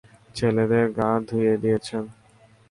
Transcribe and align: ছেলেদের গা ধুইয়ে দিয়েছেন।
ছেলেদের 0.35 0.85
গা 0.97 1.09
ধুইয়ে 1.27 1.55
দিয়েছেন। 1.63 2.03